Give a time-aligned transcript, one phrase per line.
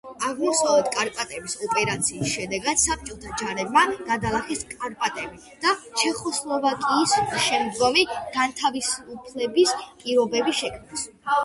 [0.27, 7.15] აღმოსავლეთ კარპატების ოპერაციის შედეგად საბჭოთა ჯარებმა გადალახეს კარპატები და ჩეხოსლოვაკიის
[7.51, 8.09] შემდგომი
[8.41, 11.09] განთავისუფლების პირობები შექმნეს.